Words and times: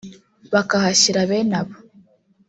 bakahashyira 0.53 1.19
bene 1.29 1.53
abo 1.61 1.75